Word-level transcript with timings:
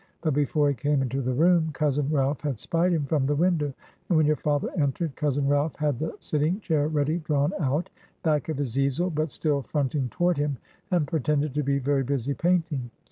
But 0.21 0.33
before 0.33 0.67
he 0.67 0.73
came 0.73 1.03
into 1.03 1.21
the 1.21 1.31
room, 1.35 1.69
cousin 1.73 2.09
Ralph 2.09 2.41
had 2.41 2.57
spied 2.57 2.91
him 2.91 3.05
from 3.05 3.27
the 3.27 3.35
window; 3.35 3.71
and 4.09 4.17
when 4.17 4.25
your 4.25 4.35
father 4.35 4.71
entered, 4.75 5.15
cousin 5.15 5.47
Ralph 5.47 5.75
had 5.75 5.99
the 5.99 6.15
sitting 6.19 6.59
chair 6.59 6.87
ready 6.87 7.19
drawn 7.19 7.53
out, 7.59 7.91
back 8.23 8.49
of 8.49 8.57
his 8.57 8.79
easel, 8.79 9.11
but 9.11 9.29
still 9.29 9.61
fronting 9.61 10.09
toward 10.09 10.39
him, 10.39 10.57
and 10.89 11.07
pretended 11.07 11.53
to 11.53 11.61
be 11.61 11.77
very 11.77 12.01
busy 12.01 12.33
painting. 12.33 12.89